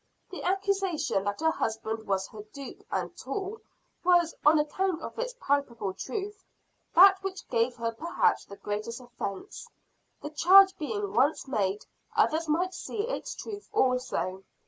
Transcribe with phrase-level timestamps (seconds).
[0.31, 3.61] The accusation that her husband was her dupe and tool
[4.03, 6.43] was, on account of its palpable truth,
[6.95, 9.67] that which gave her perhaps the greatest offence.
[10.23, 11.85] The charge being once made,
[12.15, 14.43] others might see its truth also.